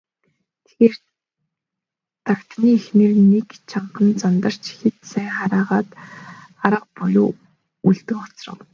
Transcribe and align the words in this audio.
Тэгсээр, 0.65 0.93
Дагданы 2.25 2.69
эхнэр 2.77 3.13
нэг 3.33 3.47
чангахан 3.69 4.09
зандарч 4.21 4.63
хэд 4.79 4.95
сайн 5.11 5.31
хараагаад 5.37 5.89
арга 6.65 6.87
буюу 6.97 7.31
үлдэн 7.87 8.17
хоцров. 8.21 8.57